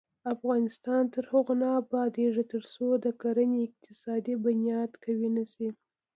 افغانستان 0.33 1.03
تر 1.13 1.23
هغو 1.31 1.53
نه 1.61 1.69
ابادیږي، 1.81 2.43
ترڅو 2.53 2.87
د 3.05 3.07
کورنۍ 3.21 3.61
اقتصادي 3.67 4.33
بنیادي 4.45 4.95
قوي 5.03 5.29
نشي. 5.37 5.69